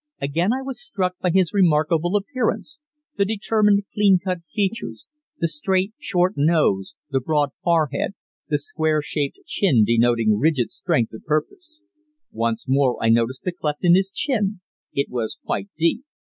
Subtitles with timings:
[0.19, 2.79] Again I was struck by his remarkable appearance
[3.17, 5.05] the determined, clean cut features,
[5.37, 8.13] the straight, short nose, the broad forehead,
[8.49, 11.83] the square shaped chin denoting rigid strength of purpose.
[12.31, 14.61] Once more I noticed the cleft in his chin
[14.91, 16.01] it was quite deep.